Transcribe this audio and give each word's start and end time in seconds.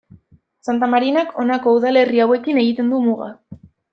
Santa 0.67 0.87
Marinak 0.93 1.35
honako 1.43 1.75
udalerri 1.79 2.23
hauekin 2.25 2.63
egiten 2.65 2.91
du 2.95 3.05
muga. 3.07 3.31